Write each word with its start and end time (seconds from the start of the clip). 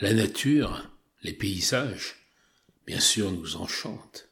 La 0.00 0.12
nature, 0.12 0.90
les 1.22 1.32
paysages, 1.32 2.16
bien 2.84 2.98
sûr, 2.98 3.30
nous 3.30 3.54
enchantent. 3.54 4.28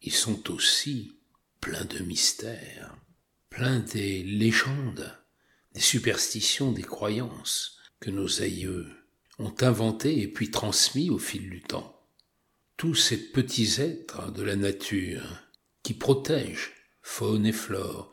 Ils 0.00 0.14
sont 0.14 0.50
aussi 0.50 1.12
pleins 1.60 1.84
de 1.84 1.98
mystères, 1.98 2.96
pleins 3.50 3.80
des 3.80 4.22
légendes, 4.22 5.14
des 5.74 5.80
superstitions, 5.80 6.72
des 6.72 6.82
croyances 6.82 7.78
que 8.00 8.10
nos 8.10 8.40
aïeux 8.40 8.88
ont 9.38 9.54
inventées 9.60 10.22
et 10.22 10.28
puis 10.28 10.50
transmis 10.50 11.10
au 11.10 11.18
fil 11.18 11.50
du 11.50 11.60
temps. 11.60 12.02
Tous 12.78 12.94
ces 12.94 13.18
petits 13.18 13.82
êtres 13.82 14.32
de 14.32 14.42
la 14.42 14.56
nature 14.56 15.36
qui 15.82 15.92
protègent 15.92 16.72
faune 17.02 17.44
et 17.44 17.52
flore, 17.52 18.10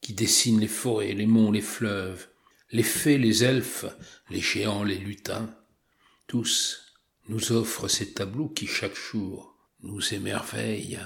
qui 0.00 0.14
dessinent 0.14 0.60
les 0.60 0.66
forêts, 0.66 1.12
les 1.12 1.26
monts, 1.26 1.52
les 1.52 1.60
fleuves, 1.60 2.26
les 2.74 2.82
fées, 2.82 3.18
les 3.18 3.44
elfes, 3.44 3.86
les 4.30 4.40
géants, 4.40 4.82
les 4.82 4.98
lutins, 4.98 5.48
tous 6.26 6.92
nous 7.28 7.52
offrent 7.52 7.86
ces 7.86 8.14
tableaux 8.14 8.48
qui 8.48 8.66
chaque 8.66 8.96
jour 8.96 9.56
nous 9.82 10.12
émerveillent 10.12 10.98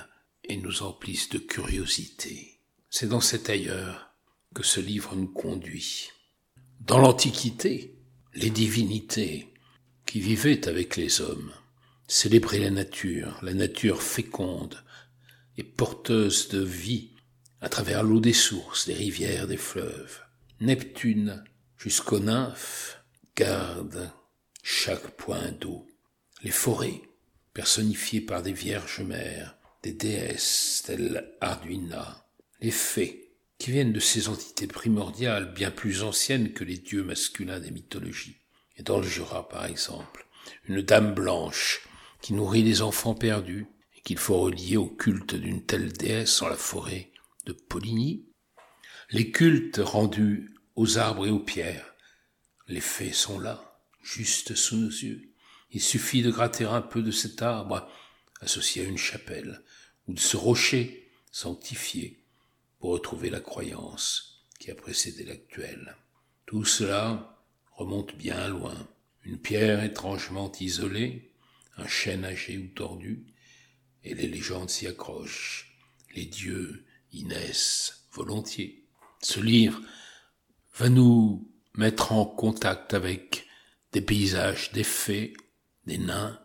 et 0.44 0.56
nous 0.56 0.82
emplissent 0.82 1.28
de 1.28 1.36
curiosité. 1.36 2.58
C'est 2.88 3.10
dans 3.10 3.20
cet 3.20 3.50
ailleurs 3.50 4.14
que 4.54 4.62
ce 4.62 4.80
livre 4.80 5.14
nous 5.14 5.28
conduit. 5.28 6.08
Dans 6.80 6.96
l'Antiquité, 6.96 7.98
les 8.32 8.48
divinités 8.48 9.52
qui 10.06 10.20
vivaient 10.20 10.66
avec 10.68 10.96
les 10.96 11.20
hommes 11.20 11.52
célébraient 12.06 12.60
la 12.60 12.70
nature, 12.70 13.40
la 13.42 13.52
nature 13.52 14.02
féconde 14.02 14.82
et 15.58 15.64
porteuse 15.64 16.48
de 16.48 16.62
vie 16.64 17.10
à 17.60 17.68
travers 17.68 18.04
l'eau 18.04 18.20
des 18.20 18.32
sources, 18.32 18.86
des 18.86 18.94
rivières, 18.94 19.46
des 19.46 19.58
fleuves. 19.58 20.22
Neptune 20.60 21.44
jusqu'aux 21.78 22.18
nymphes, 22.18 23.02
garde 23.36 24.10
chaque 24.62 25.16
point 25.16 25.52
d'eau. 25.52 25.86
Les 26.42 26.50
forêts, 26.50 27.00
personnifiées 27.54 28.20
par 28.20 28.42
des 28.42 28.52
vierges 28.52 29.00
mères, 29.00 29.56
des 29.82 29.92
déesses 29.92 30.82
telles 30.86 31.32
Arduina, 31.40 32.26
les 32.60 32.70
fées, 32.70 33.32
qui 33.58 33.70
viennent 33.72 33.92
de 33.92 34.00
ces 34.00 34.28
entités 34.28 34.66
primordiales 34.66 35.52
bien 35.52 35.70
plus 35.70 36.02
anciennes 36.02 36.52
que 36.52 36.64
les 36.64 36.78
dieux 36.78 37.02
masculins 37.02 37.60
des 37.60 37.70
mythologies. 37.70 38.40
Et 38.76 38.82
dans 38.82 38.98
le 38.98 39.06
Jura, 39.06 39.48
par 39.48 39.66
exemple, 39.66 40.26
une 40.68 40.80
dame 40.80 41.14
blanche 41.14 41.88
qui 42.20 42.34
nourrit 42.34 42.62
les 42.62 42.82
enfants 42.82 43.14
perdus 43.14 43.66
et 43.96 44.00
qu'il 44.00 44.18
faut 44.18 44.38
relier 44.38 44.76
au 44.76 44.86
culte 44.86 45.34
d'une 45.34 45.64
telle 45.64 45.92
déesse 45.92 46.40
en 46.42 46.48
la 46.48 46.56
forêt 46.56 47.10
de 47.46 47.52
Poligny. 47.52 48.26
Les 49.10 49.30
cultes 49.32 49.80
rendus 49.82 50.54
aux 50.78 50.96
arbres 50.96 51.26
et 51.26 51.30
aux 51.30 51.40
pierres. 51.40 51.92
Les 52.68 52.80
faits 52.80 53.12
sont 53.12 53.40
là, 53.40 53.80
juste 54.00 54.54
sous 54.54 54.76
nos 54.76 54.88
yeux. 54.88 55.34
Il 55.72 55.82
suffit 55.82 56.22
de 56.22 56.30
gratter 56.30 56.66
un 56.66 56.80
peu 56.80 57.02
de 57.02 57.10
cet 57.10 57.42
arbre, 57.42 57.90
associé 58.40 58.82
à 58.82 58.88
une 58.88 58.96
chapelle, 58.96 59.60
ou 60.06 60.12
de 60.12 60.20
ce 60.20 60.36
rocher 60.36 61.10
sanctifié, 61.32 62.22
pour 62.78 62.90
retrouver 62.90 63.28
la 63.28 63.40
croyance 63.40 64.46
qui 64.60 64.70
a 64.70 64.76
précédé 64.76 65.24
l'actuelle. 65.24 65.96
Tout 66.46 66.64
cela 66.64 67.42
remonte 67.72 68.16
bien 68.16 68.46
loin. 68.46 68.76
Une 69.24 69.40
pierre 69.40 69.82
étrangement 69.82 70.52
isolée, 70.60 71.32
un 71.76 71.88
chêne 71.88 72.24
âgé 72.24 72.56
ou 72.56 72.68
tordu, 72.68 73.26
et 74.04 74.14
les 74.14 74.28
légendes 74.28 74.70
s'y 74.70 74.86
accrochent. 74.86 75.76
Les 76.14 76.26
dieux 76.26 76.84
y 77.12 77.24
naissent 77.24 78.06
volontiers. 78.12 78.84
Ce 79.20 79.40
livre 79.40 79.82
va 80.78 80.88
nous 80.88 81.50
mettre 81.74 82.12
en 82.12 82.24
contact 82.24 82.94
avec 82.94 83.46
des 83.92 84.00
paysages, 84.00 84.70
des 84.72 84.84
fées, 84.84 85.34
des 85.86 85.98
nains, 85.98 86.38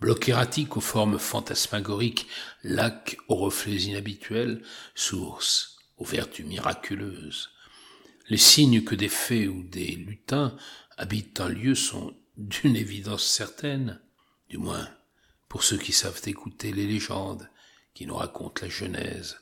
blocs 0.00 0.28
erratiques 0.28 0.76
aux 0.76 0.80
formes 0.80 1.18
fantasmagoriques, 1.18 2.28
lacs 2.62 3.18
aux 3.26 3.34
reflets 3.34 3.82
inhabituels, 3.82 4.62
sources 4.94 5.76
aux 5.96 6.04
vertus 6.04 6.46
miraculeuses. 6.46 7.50
Les 8.28 8.36
signes 8.36 8.84
que 8.84 8.94
des 8.94 9.08
fées 9.08 9.48
ou 9.48 9.64
des 9.64 9.90
lutins 9.90 10.56
habitent 10.96 11.40
un 11.40 11.48
lieu 11.48 11.74
sont 11.74 12.14
d'une 12.36 12.76
évidence 12.76 13.24
certaine, 13.24 14.00
du 14.48 14.58
moins 14.58 14.88
pour 15.48 15.64
ceux 15.64 15.78
qui 15.78 15.92
savent 15.92 16.22
écouter 16.26 16.72
les 16.72 16.86
légendes 16.86 17.50
qui 17.92 18.06
nous 18.06 18.14
racontent 18.14 18.62
la 18.62 18.68
genèse 18.68 19.40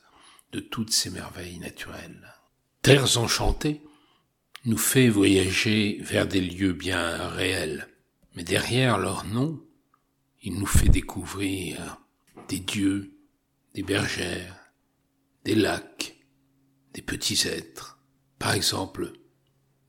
de 0.53 0.59
toutes 0.59 0.91
ces 0.91 1.11
merveilles 1.11 1.59
naturelles. 1.59 2.33
Terres 2.81 3.17
enchantées, 3.19 3.81
nous 4.65 4.77
fait 4.77 5.09
voyager 5.09 5.99
vers 6.01 6.27
des 6.27 6.41
lieux 6.41 6.73
bien 6.73 7.29
réels. 7.29 7.87
Mais 8.35 8.43
derrière 8.43 8.97
leur 8.97 9.25
nom, 9.25 9.59
il 10.41 10.59
nous 10.59 10.65
fait 10.65 10.89
découvrir 10.89 12.01
des 12.47 12.59
dieux, 12.59 13.17
des 13.73 13.83
bergères, 13.83 14.55
des 15.45 15.55
lacs, 15.55 16.15
des 16.93 17.01
petits 17.01 17.47
êtres. 17.47 17.99
Par 18.37 18.53
exemple, 18.53 19.13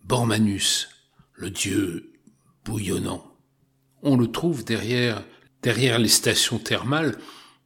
Bormanus, 0.05 0.89
le 1.35 1.51
dieu 1.51 2.13
bouillonnant. 2.65 3.37
On 4.03 4.17
le 4.17 4.31
trouve 4.31 4.65
derrière, 4.65 5.25
derrière 5.63 5.99
les 5.99 6.09
stations 6.09 6.59
thermales 6.59 7.19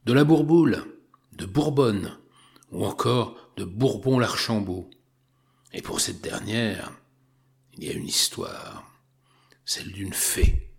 de 0.05 0.13
la 0.13 0.23
Bourboule, 0.23 0.85
de 1.33 1.45
Bourbonne, 1.45 2.17
ou 2.71 2.85
encore 2.85 3.51
de 3.57 3.63
Bourbon-l'Archambault. 3.63 4.89
Et 5.73 5.81
pour 5.81 5.99
cette 5.99 6.21
dernière, 6.21 6.91
il 7.73 7.83
y 7.83 7.89
a 7.89 7.93
une 7.93 8.07
histoire, 8.07 8.89
celle 9.65 9.91
d'une 9.91 10.13
fée, 10.13 10.71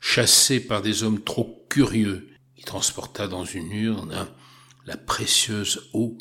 chassée 0.00 0.60
par 0.60 0.82
des 0.82 1.02
hommes 1.02 1.22
trop 1.22 1.66
curieux, 1.68 2.30
qui 2.54 2.64
transporta 2.64 3.28
dans 3.28 3.44
une 3.44 3.70
urne 3.70 4.28
la 4.86 4.96
précieuse 4.96 5.90
eau 5.92 6.16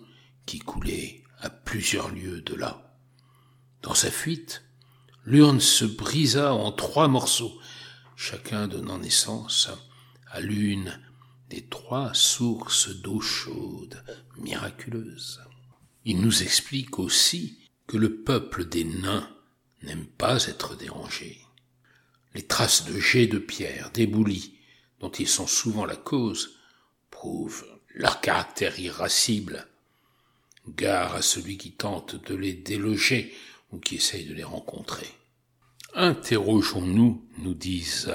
qui 0.45 0.59
coulait 0.59 1.23
à 1.39 1.49
plusieurs 1.49 2.09
lieues 2.09 2.41
de 2.41 2.55
là. 2.55 2.97
Dans 3.81 3.93
sa 3.93 4.11
fuite, 4.11 4.63
l'urne 5.25 5.61
se 5.61 5.85
brisa 5.85 6.53
en 6.53 6.71
trois 6.71 7.07
morceaux, 7.07 7.57
chacun 8.15 8.67
donnant 8.67 8.97
naissance 8.97 9.69
à 10.27 10.41
l'une 10.41 10.99
des 11.49 11.65
trois 11.67 12.13
sources 12.13 12.89
d'eau 12.89 13.21
chaude 13.21 14.03
miraculeuse. 14.37 15.41
Il 16.03 16.19
nous 16.21 16.43
explique 16.43 16.99
aussi 16.99 17.64
que 17.87 17.97
le 17.97 18.15
peuple 18.15 18.65
des 18.65 18.83
nains 18.83 19.29
n'aime 19.83 20.05
pas 20.05 20.45
être 20.47 20.75
dérangé. 20.75 21.41
Les 22.33 22.45
traces 22.45 22.85
de 22.85 22.99
jets 22.99 23.27
de 23.27 23.37
pierre 23.37 23.91
déboulis, 23.91 24.57
dont 24.99 25.11
ils 25.11 25.27
sont 25.27 25.47
souvent 25.47 25.85
la 25.85 25.95
cause, 25.95 26.57
prouvent 27.11 27.65
leur 27.93 28.21
caractère 28.21 28.79
irascible. 28.79 29.67
Gare 30.67 31.15
à 31.15 31.21
celui 31.21 31.57
qui 31.57 31.71
tente 31.71 32.15
de 32.25 32.35
les 32.35 32.53
déloger 32.53 33.33
ou 33.71 33.77
qui 33.77 33.95
essaye 33.95 34.25
de 34.25 34.33
les 34.33 34.43
rencontrer. 34.43 35.07
Interrogeons-nous, 35.93 37.25
nous 37.37 37.53
disent 37.53 38.13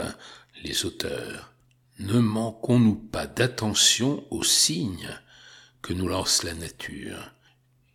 les 0.62 0.84
auteurs, 0.84 1.53
ne 1.98 2.19
manquons-nous 2.19 2.97
pas 2.97 3.26
d'attention 3.26 4.26
aux 4.30 4.42
signes 4.42 5.19
que 5.80 5.92
nous 5.92 6.09
lance 6.09 6.42
la 6.42 6.54
nature, 6.54 7.32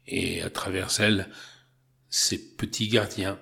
et 0.08 0.41
à 0.41 0.50
travers 0.50 1.00
elle 1.00 1.30
ces 2.16 2.38
petits 2.38 2.88
gardiens. 2.88 3.38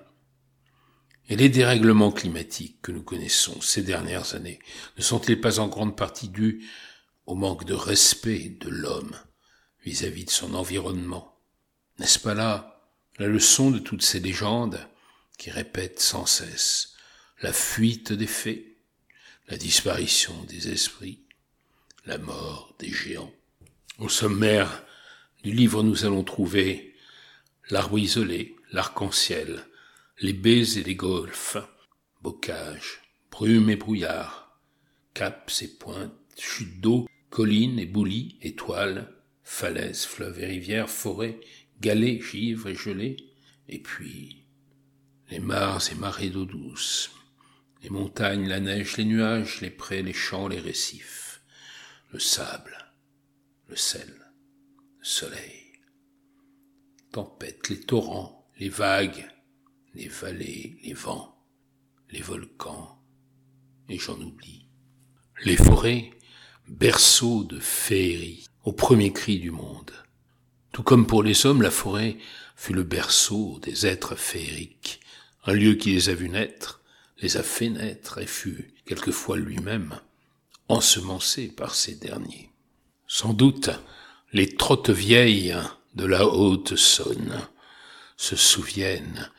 Et 1.28 1.36
les 1.36 1.48
dérèglements 1.48 2.10
climatiques 2.10 2.82
que 2.82 2.90
nous 2.90 3.04
connaissons 3.04 3.60
ces 3.60 3.82
dernières 3.82 4.34
années 4.34 4.58
ne 4.98 5.02
sont-ils 5.02 5.40
pas 5.40 5.60
en 5.60 5.68
grande 5.68 5.96
partie 5.96 6.28
dus 6.28 6.66
au 7.26 7.36
manque 7.36 7.64
de 7.64 7.72
respect 7.72 8.56
de 8.60 8.68
l'homme 8.68 9.16
vis-à-vis 9.84 10.24
de 10.24 10.30
son 10.30 10.54
environnement? 10.54 11.38
N'est-ce 12.00 12.18
pas 12.18 12.34
là 12.34 12.82
la 13.18 13.28
leçon 13.28 13.70
de 13.70 13.78
toutes 13.78 14.02
ces 14.02 14.18
légendes 14.18 14.84
qui 15.38 15.50
répètent 15.50 16.00
sans 16.00 16.26
cesse 16.26 16.94
la 17.42 17.52
fuite 17.52 18.12
des 18.12 18.26
fées, 18.26 18.76
la 19.46 19.56
disparition 19.56 20.34
des 20.48 20.72
esprits, 20.72 21.20
la 22.06 22.18
mort 22.18 22.74
des 22.80 22.90
géants? 22.90 23.32
Au 23.98 24.08
sommaire 24.08 24.82
du 25.44 25.52
livre, 25.52 25.84
nous 25.84 26.04
allons 26.04 26.24
trouver 26.24 26.96
l'arbre 27.70 27.98
isolé, 27.98 28.56
l'arc-en-ciel, 28.74 29.64
les 30.18 30.32
baies 30.32 30.78
et 30.78 30.82
les 30.82 30.96
golfes, 30.96 31.58
bocage, 32.22 33.02
brume 33.30 33.70
et 33.70 33.76
brouillard, 33.76 34.60
caps 35.14 35.62
et 35.62 35.78
pointes, 35.78 36.12
chutes 36.36 36.80
d'eau, 36.80 37.06
collines 37.30 37.78
et 37.78 37.86
boulis, 37.86 38.36
étoiles, 38.42 39.14
falaises, 39.44 40.04
fleuves 40.04 40.40
et 40.40 40.46
rivières, 40.46 40.90
forêts, 40.90 41.38
galets, 41.80 42.20
givres 42.20 42.68
et 42.68 42.74
gelées, 42.74 43.16
et 43.68 43.78
puis 43.78 44.44
les 45.30 45.38
mares 45.38 45.92
et 45.92 45.94
marées 45.94 46.30
d'eau 46.30 46.44
douce, 46.44 47.12
les 47.84 47.90
montagnes, 47.90 48.48
la 48.48 48.58
neige, 48.58 48.96
les 48.96 49.04
nuages, 49.04 49.60
les 49.60 49.70
prés, 49.70 50.02
les 50.02 50.12
champs, 50.12 50.48
les 50.48 50.58
récifs, 50.58 51.42
le 52.12 52.18
sable, 52.18 52.92
le 53.68 53.76
sel, 53.76 54.12
le 54.98 55.04
soleil 55.04 55.64
tempêtes, 57.14 57.68
les 57.68 57.78
torrents, 57.78 58.33
les 58.58 58.68
vagues, 58.68 59.28
les 59.94 60.08
vallées, 60.08 60.78
les 60.82 60.92
vents, 60.92 61.36
les 62.10 62.22
volcans, 62.22 63.00
et 63.88 63.98
j'en 63.98 64.20
oublie. 64.20 64.68
Les 65.44 65.56
forêts, 65.56 66.10
berceaux 66.68 67.44
de 67.44 67.58
féerie, 67.58 68.46
au 68.62 68.72
premier 68.72 69.12
cri 69.12 69.38
du 69.38 69.50
monde. 69.50 69.92
Tout 70.72 70.82
comme 70.82 71.06
pour 71.06 71.22
les 71.22 71.46
hommes, 71.46 71.62
la 71.62 71.70
forêt 71.70 72.16
fut 72.56 72.72
le 72.72 72.84
berceau 72.84 73.58
des 73.60 73.86
êtres 73.86 74.16
féeriques, 74.16 75.00
un 75.44 75.52
lieu 75.52 75.74
qui 75.74 75.92
les 75.92 76.08
a 76.08 76.14
vus 76.14 76.28
naître, 76.28 76.80
les 77.18 77.36
a 77.36 77.42
fait 77.42 77.68
naître 77.68 78.18
et 78.18 78.26
fut 78.26 78.74
quelquefois 78.86 79.36
lui-même 79.36 79.98
ensemencé 80.68 81.48
par 81.48 81.74
ces 81.74 81.94
derniers. 81.96 82.50
Sans 83.06 83.34
doute, 83.34 83.70
les 84.32 84.54
trottes 84.56 84.90
vieilles 84.90 85.54
de 85.94 86.06
la 86.06 86.26
haute 86.26 86.76
Saône 86.76 87.40
se 88.16 88.36
souviennent 88.36 89.30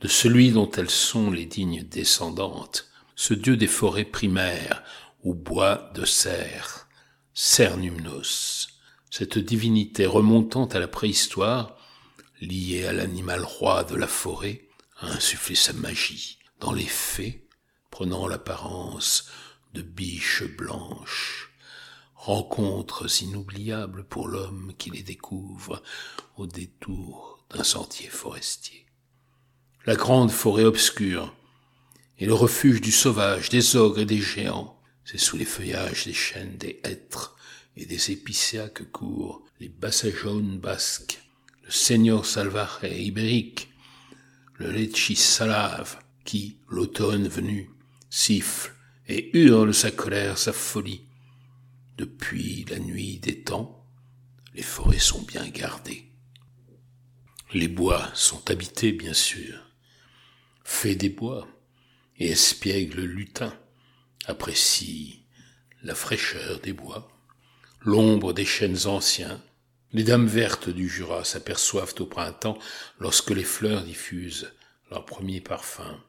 de 0.00 0.08
celui 0.08 0.50
dont 0.50 0.70
elles 0.70 0.90
sont 0.90 1.30
les 1.30 1.46
dignes 1.46 1.82
descendantes, 1.82 2.90
ce 3.16 3.34
dieu 3.34 3.56
des 3.56 3.66
forêts 3.66 4.04
primaires, 4.04 4.82
ou 5.22 5.34
bois 5.34 5.90
de 5.94 6.06
serre, 6.06 6.88
Cernumnos, 7.34 8.68
cette 9.10 9.38
divinité 9.38 10.06
remontant 10.06 10.66
à 10.66 10.78
la 10.78 10.88
préhistoire, 10.88 11.76
liée 12.40 12.86
à 12.86 12.92
l'animal 12.92 13.44
roi 13.44 13.84
de 13.84 13.96
la 13.96 14.06
forêt, 14.06 14.68
a 15.00 15.08
insufflé 15.08 15.54
sa 15.54 15.72
magie 15.74 16.38
dans 16.60 16.72
les 16.72 16.86
fées, 16.86 17.46
prenant 17.90 18.26
l'apparence 18.26 19.28
de 19.74 19.82
biches 19.82 20.44
blanches, 20.56 21.52
rencontres 22.14 23.22
inoubliables 23.22 24.04
pour 24.04 24.28
l'homme 24.28 24.72
qui 24.78 24.90
les 24.90 25.02
découvre 25.02 25.82
au 26.36 26.46
détour 26.46 27.39
d'un 27.50 27.64
sentier 27.64 28.08
forestier. 28.08 28.86
La 29.86 29.96
grande 29.96 30.30
forêt 30.30 30.64
obscure 30.64 31.34
est 32.18 32.26
le 32.26 32.34
refuge 32.34 32.80
du 32.80 32.92
sauvage, 32.92 33.48
des 33.48 33.76
ogres 33.76 34.00
et 34.00 34.06
des 34.06 34.20
géants. 34.20 34.78
C'est 35.04 35.18
sous 35.18 35.36
les 35.36 35.44
feuillages 35.44 36.04
des 36.04 36.12
chênes, 36.12 36.56
des 36.58 36.80
hêtres 36.84 37.36
et 37.76 37.86
des 37.86 38.10
épicéas 38.10 38.68
que 38.68 38.82
courent 38.82 39.42
les 39.58 39.68
bassins 39.68 40.10
jaunes 40.10 40.58
basques, 40.58 41.20
le 41.64 41.70
seigneur 41.70 42.26
salvaje 42.26 42.84
ibérique, 42.84 43.70
le 44.54 44.70
lechy 44.70 45.16
salave, 45.16 45.98
qui, 46.24 46.58
l'automne 46.68 47.28
venu, 47.28 47.70
siffle 48.10 48.74
et 49.08 49.36
hurle 49.36 49.74
sa 49.74 49.90
colère, 49.90 50.38
sa 50.38 50.52
folie. 50.52 51.06
Depuis 51.96 52.64
la 52.68 52.78
nuit 52.78 53.18
des 53.18 53.40
temps, 53.40 53.84
les 54.54 54.62
forêts 54.62 54.98
sont 54.98 55.22
bien 55.22 55.48
gardées. 55.48 56.09
Les 57.52 57.66
bois 57.66 58.08
sont 58.14 58.48
habités, 58.48 58.92
bien 58.92 59.12
sûr. 59.12 59.58
Fait 60.62 60.94
des 60.94 61.08
bois 61.08 61.48
et 62.16 62.28
espiègle 62.30 63.00
lutin 63.00 63.52
apprécie 64.26 65.24
la 65.82 65.96
fraîcheur 65.96 66.60
des 66.60 66.72
bois, 66.72 67.10
l'ombre 67.80 68.32
des 68.32 68.44
chênes 68.44 68.86
anciens. 68.86 69.42
Les 69.92 70.04
dames 70.04 70.28
vertes 70.28 70.70
du 70.70 70.88
Jura 70.88 71.24
s'aperçoivent 71.24 71.94
au 71.98 72.06
printemps 72.06 72.58
lorsque 73.00 73.30
les 73.30 73.42
fleurs 73.42 73.82
diffusent 73.82 74.52
leur 74.92 75.04
premier 75.04 75.40
parfum. 75.40 76.00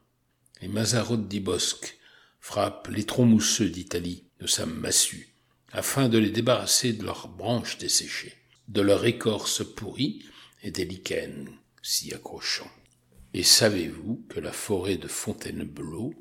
Les 0.60 0.68
mazarotes 0.68 1.26
d'Ibosque 1.26 1.98
frappent 2.38 2.86
les 2.86 3.04
troncs 3.04 3.28
mousseux 3.28 3.68
d'Italie 3.68 4.28
de 4.38 4.46
sa 4.46 4.64
massue, 4.64 5.34
afin 5.72 6.08
de 6.08 6.18
les 6.18 6.30
débarrasser 6.30 6.92
de 6.92 7.04
leurs 7.04 7.26
branches 7.26 7.78
desséchées, 7.78 8.36
de 8.68 8.80
leur 8.80 9.04
écorce 9.04 9.64
pourrie 9.64 10.24
et 10.62 10.70
des 10.70 10.84
lichens 10.84 11.48
s'y 11.82 12.14
accrochant. 12.14 12.70
Et 13.34 13.42
savez-vous 13.42 14.24
que 14.28 14.40
la 14.40 14.52
forêt 14.52 14.96
de 14.96 15.08
Fontainebleau 15.08 16.14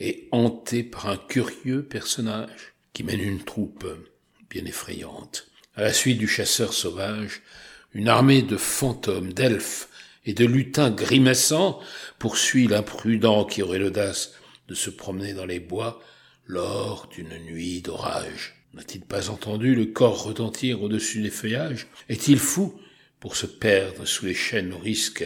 est 0.00 0.28
hantée 0.30 0.82
par 0.82 1.08
un 1.08 1.16
curieux 1.16 1.82
personnage 1.82 2.74
qui 2.92 3.02
mène 3.02 3.20
une 3.20 3.42
troupe 3.42 3.86
bien 4.48 4.64
effrayante? 4.64 5.48
À 5.74 5.82
la 5.82 5.92
suite 5.92 6.18
du 6.18 6.28
chasseur 6.28 6.72
sauvage, 6.72 7.42
une 7.94 8.08
armée 8.08 8.42
de 8.42 8.56
fantômes, 8.56 9.32
d'elfes 9.32 9.88
et 10.24 10.34
de 10.34 10.44
lutins 10.44 10.90
grimaçants 10.90 11.80
poursuit 12.18 12.68
l'imprudent 12.68 13.44
qui 13.44 13.62
aurait 13.62 13.78
l'audace 13.78 14.34
de 14.68 14.74
se 14.74 14.90
promener 14.90 15.34
dans 15.34 15.46
les 15.46 15.60
bois 15.60 16.00
lors 16.46 17.08
d'une 17.08 17.36
nuit 17.38 17.82
d'orage. 17.82 18.54
N'a-t-il 18.74 19.04
pas 19.04 19.30
entendu 19.30 19.74
le 19.74 19.86
corps 19.86 20.22
retentir 20.22 20.82
au-dessus 20.82 21.22
des 21.22 21.30
feuillages? 21.30 21.88
Est-il 22.08 22.38
fou? 22.38 22.78
Pour 23.22 23.36
se 23.36 23.46
perdre 23.46 24.04
sous 24.04 24.26
les 24.26 24.34
chênes 24.34 24.72
au 24.72 24.78
risque 24.78 25.22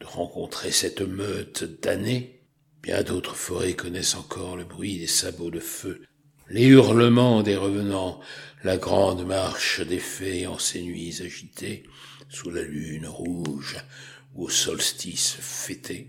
de 0.00 0.06
rencontrer 0.06 0.72
cette 0.72 1.02
meute 1.02 1.80
damnée 1.80 2.38
Bien 2.82 3.04
d'autres 3.04 3.36
forêts 3.36 3.74
connaissent 3.74 4.16
encore 4.16 4.56
le 4.56 4.64
bruit 4.64 4.98
des 4.98 5.06
sabots 5.06 5.52
de 5.52 5.60
feu, 5.60 6.02
les 6.50 6.64
hurlements 6.64 7.42
des 7.44 7.54
revenants, 7.56 8.20
la 8.64 8.76
grande 8.76 9.24
marche 9.24 9.80
des 9.80 10.00
fées 10.00 10.48
en 10.48 10.58
ces 10.58 10.82
nuits 10.82 11.22
agitées, 11.22 11.84
sous 12.28 12.50
la 12.50 12.62
lune 12.62 13.06
rouge, 13.06 13.76
au 14.34 14.48
solstice 14.48 15.36
fêté. 15.38 16.08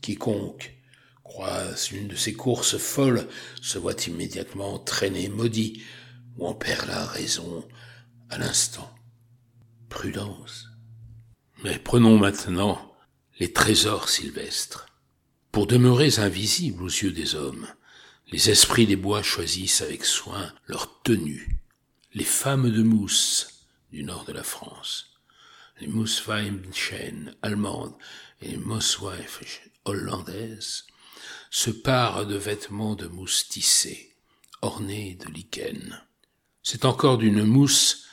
Quiconque 0.00 0.74
croise 1.22 1.92
une 1.92 2.08
de 2.08 2.16
ces 2.16 2.32
courses 2.32 2.78
folles 2.78 3.28
se 3.60 3.78
voit 3.78 4.00
immédiatement 4.08 4.80
traîné 4.80 5.28
maudit 5.28 5.82
ou 6.36 6.46
en 6.46 6.54
perd 6.54 6.88
la 6.88 7.06
raison 7.06 7.64
à 8.28 8.38
l'instant. 8.38 8.92
Prudence. 9.92 10.68
Mais 11.62 11.78
prenons 11.78 12.18
maintenant 12.18 12.92
les 13.38 13.52
trésors 13.52 14.08
sylvestres. 14.08 14.86
Pour 15.52 15.66
demeurer 15.66 16.18
invisibles 16.18 16.82
aux 16.82 16.88
yeux 16.88 17.12
des 17.12 17.34
hommes, 17.34 17.68
les 18.32 18.50
esprits 18.50 18.86
des 18.86 18.96
bois 18.96 19.22
choisissent 19.22 19.82
avec 19.82 20.04
soin 20.04 20.52
leur 20.66 21.02
tenue. 21.02 21.60
Les 22.14 22.24
femmes 22.24 22.70
de 22.70 22.82
mousse 22.82 23.66
du 23.92 24.02
nord 24.02 24.24
de 24.24 24.32
la 24.32 24.42
France 24.42 25.12
les 25.82 25.88
Moosweimchen 25.88 27.34
allemandes 27.42 27.94
et 28.40 28.48
les 28.48 28.56
Moosweif 28.56 29.40
hollandaises, 29.84 30.84
se 31.50 31.70
parent 31.70 32.24
de 32.24 32.36
vêtements 32.36 32.94
de 32.94 33.08
mousse 33.08 33.48
tissée, 33.48 34.14
ornés 34.62 35.16
de 35.16 35.28
lichen. 35.30 36.00
C'est 36.62 36.84
encore 36.84 37.18
d'une 37.18 37.42
mousse 37.42 38.06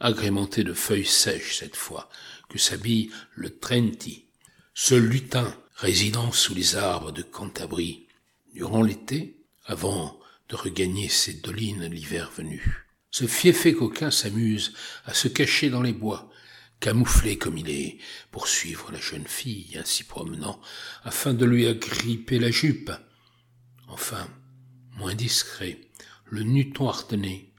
agrémentée 0.00 0.64
de 0.64 0.74
feuilles 0.74 1.04
sèches 1.04 1.58
cette 1.58 1.76
fois, 1.76 2.08
que 2.48 2.58
s'habille 2.58 3.10
le 3.34 3.58
Trenti, 3.58 4.26
ce 4.74 4.94
lutin 4.94 5.54
résidant 5.74 6.32
sous 6.32 6.54
les 6.54 6.76
arbres 6.76 7.12
de 7.12 7.22
Cantabrie, 7.22 8.06
durant 8.52 8.82
l'été, 8.82 9.44
avant 9.64 10.18
de 10.48 10.56
regagner 10.56 11.08
ses 11.08 11.34
dolines 11.34 11.86
l'hiver 11.86 12.30
venu. 12.36 12.86
Ce 13.10 13.26
fiefé 13.26 13.74
coquin 13.74 14.10
s'amuse 14.10 14.74
à 15.04 15.14
se 15.14 15.28
cacher 15.28 15.70
dans 15.70 15.82
les 15.82 15.92
bois, 15.92 16.30
camouflé 16.80 17.38
comme 17.38 17.58
il 17.58 17.70
est, 17.70 17.98
pour 18.30 18.48
suivre 18.48 18.90
la 18.92 19.00
jeune 19.00 19.26
fille 19.26 19.76
ainsi 19.78 20.04
promenant, 20.04 20.60
afin 21.04 21.34
de 21.34 21.44
lui 21.44 21.66
agripper 21.66 22.38
la 22.38 22.50
jupe. 22.50 22.90
Enfin, 23.88 24.28
moins 24.96 25.14
discret, 25.14 25.80
le 26.26 26.42
nuton 26.42 26.88
ardennais 26.88 27.50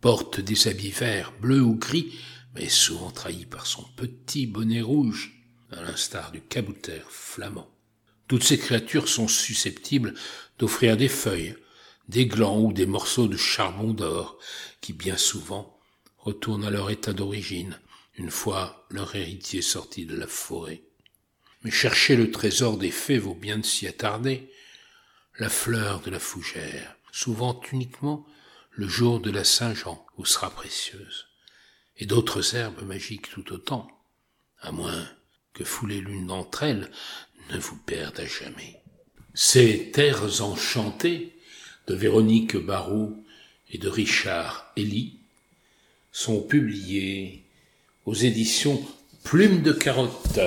porte 0.00 0.40
des 0.40 0.68
habits 0.68 0.90
verts, 0.90 1.32
bleus 1.40 1.62
ou 1.62 1.74
gris, 1.74 2.18
mais 2.54 2.68
souvent 2.68 3.10
trahi 3.10 3.44
par 3.44 3.66
son 3.66 3.82
petit 3.96 4.46
bonnet 4.46 4.80
rouge, 4.80 5.32
à 5.70 5.82
l'instar 5.82 6.32
du 6.32 6.40
cabouter 6.40 7.02
flamand. 7.08 7.70
Toutes 8.26 8.44
ces 8.44 8.58
créatures 8.58 9.08
sont 9.08 9.28
susceptibles 9.28 10.14
d'offrir 10.58 10.96
des 10.96 11.08
feuilles, 11.08 11.56
des 12.08 12.26
glands 12.26 12.60
ou 12.60 12.72
des 12.72 12.86
morceaux 12.86 13.28
de 13.28 13.36
charbon 13.36 13.92
d'or, 13.92 14.38
qui 14.80 14.92
bien 14.92 15.16
souvent 15.16 15.78
retournent 16.18 16.64
à 16.64 16.70
leur 16.70 16.90
état 16.90 17.12
d'origine, 17.12 17.78
une 18.14 18.30
fois 18.30 18.86
leur 18.90 19.14
héritier 19.14 19.62
sorti 19.62 20.06
de 20.06 20.16
la 20.16 20.26
forêt. 20.26 20.82
Mais 21.62 21.70
chercher 21.70 22.16
le 22.16 22.30
trésor 22.30 22.78
des 22.78 22.90
fées 22.90 23.18
vaut 23.18 23.34
bien 23.34 23.58
de 23.58 23.66
s'y 23.66 23.86
attarder. 23.86 24.50
La 25.38 25.48
fleur 25.48 26.00
de 26.00 26.10
la 26.10 26.18
fougère, 26.18 26.96
souvent 27.12 27.60
uniquement 27.72 28.26
le 28.70 28.88
jour 28.88 29.20
de 29.20 29.30
la 29.30 29.44
Saint-Jean, 29.44 30.04
vous 30.16 30.24
sera 30.24 30.50
précieuse, 30.50 31.26
et 31.96 32.06
d'autres 32.06 32.54
herbes 32.54 32.82
magiques 32.82 33.30
tout 33.30 33.52
autant, 33.52 33.88
à 34.60 34.72
moins 34.72 35.08
que 35.52 35.64
fouler 35.64 36.00
l'une 36.00 36.26
d'entre 36.26 36.62
elles 36.62 36.90
ne 37.50 37.58
vous 37.58 37.76
perde 37.76 38.20
à 38.20 38.26
jamais. 38.26 38.80
Ces 39.34 39.90
terres 39.90 40.42
enchantées 40.42 41.36
de 41.86 41.94
Véronique 41.94 42.56
Barrault 42.56 43.24
et 43.70 43.78
de 43.78 43.88
Richard 43.88 44.72
Elie 44.76 45.18
sont 46.12 46.42
publiées 46.42 47.44
aux 48.06 48.14
éditions 48.14 48.84
Plume 49.24 49.62
de 49.62 49.72
Carotte. 49.72 50.40